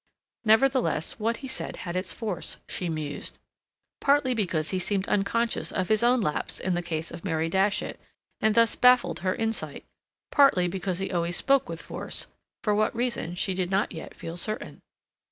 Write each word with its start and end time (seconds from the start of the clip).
Nevertheless, 0.45 1.19
what 1.19 1.37
he 1.45 1.47
said 1.47 1.75
had 1.85 1.95
its 1.95 2.11
force, 2.11 2.57
she 2.67 2.89
mused; 2.89 3.37
partly 3.99 4.33
because 4.33 4.71
he 4.71 4.79
seemed 4.79 5.07
unconscious 5.07 5.71
of 5.71 5.89
his 5.89 6.01
own 6.01 6.21
lapse 6.21 6.59
in 6.59 6.73
the 6.73 6.81
case 6.81 7.11
of 7.11 7.23
Mary 7.23 7.49
Datchet, 7.49 8.01
and 8.39 8.55
thus 8.55 8.75
baffled 8.75 9.19
her 9.19 9.35
insight; 9.35 9.85
partly 10.31 10.67
because 10.67 10.97
he 10.97 11.11
always 11.11 11.37
spoke 11.37 11.69
with 11.69 11.83
force, 11.83 12.25
for 12.63 12.73
what 12.73 12.95
reason 12.95 13.35
she 13.35 13.53
did 13.53 13.69
not 13.69 13.91
yet 13.91 14.15
feel 14.15 14.37
certain. 14.37 14.81